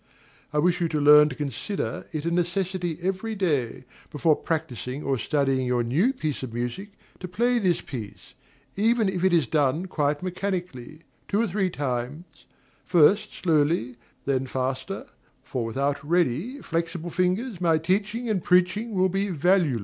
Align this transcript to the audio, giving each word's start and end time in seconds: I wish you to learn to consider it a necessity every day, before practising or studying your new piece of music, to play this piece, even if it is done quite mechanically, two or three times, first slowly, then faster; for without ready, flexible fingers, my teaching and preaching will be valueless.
I 0.51 0.57
wish 0.57 0.81
you 0.81 0.87
to 0.87 0.99
learn 0.99 1.29
to 1.29 1.35
consider 1.35 2.07
it 2.11 2.25
a 2.25 2.31
necessity 2.31 2.97
every 3.03 3.35
day, 3.35 3.83
before 4.09 4.35
practising 4.35 5.03
or 5.03 5.19
studying 5.19 5.67
your 5.67 5.83
new 5.83 6.11
piece 6.11 6.41
of 6.41 6.55
music, 6.55 6.89
to 7.19 7.27
play 7.27 7.59
this 7.59 7.81
piece, 7.81 8.33
even 8.75 9.07
if 9.07 9.23
it 9.23 9.31
is 9.31 9.45
done 9.45 9.85
quite 9.85 10.23
mechanically, 10.23 11.03
two 11.27 11.39
or 11.39 11.45
three 11.45 11.69
times, 11.69 12.47
first 12.83 13.35
slowly, 13.35 13.95
then 14.25 14.47
faster; 14.47 15.05
for 15.43 15.65
without 15.65 16.03
ready, 16.03 16.63
flexible 16.63 17.11
fingers, 17.11 17.61
my 17.61 17.77
teaching 17.77 18.27
and 18.27 18.43
preaching 18.43 18.95
will 18.95 19.07
be 19.07 19.29
valueless. 19.29 19.79